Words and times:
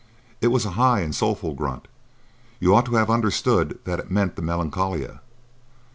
"It 0.41 0.47
was 0.47 0.65
a 0.65 0.71
high 0.71 1.01
and 1.01 1.13
soulful 1.13 1.53
grunt. 1.53 1.87
You 2.59 2.73
ought 2.73 2.87
to 2.87 2.95
have 2.95 3.11
understood 3.11 3.77
that 3.83 3.99
it 3.99 4.09
meant 4.09 4.35
the 4.35 4.41
Melancolia." 4.41 5.19